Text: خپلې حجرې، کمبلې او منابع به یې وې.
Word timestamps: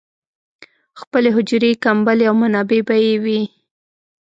خپلې 1.01 1.29
حجرې، 1.35 1.71
کمبلې 1.85 2.25
او 2.29 2.35
منابع 2.41 2.79
به 2.87 2.95
یې 3.05 3.13
وې. 3.23 3.41